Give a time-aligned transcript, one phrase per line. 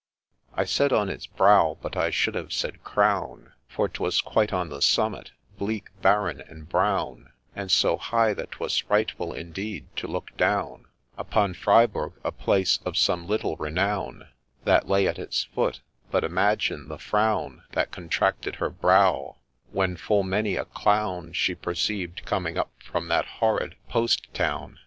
[0.55, 4.51] I said on its * brow,' but I should have said' crown,' For 'twas quite
[4.51, 10.07] on the summit, bleak, barren, and brown, And so high that 'twas frightful indeed to
[10.07, 10.85] look down
[11.19, 14.27] Upon Freiburg, a place of some little renown,
[14.63, 19.35] That lay at its foot; but imagine the frown That contracted her brow,
[19.71, 24.79] when full many a clown She perceived coming up from that horrid post town.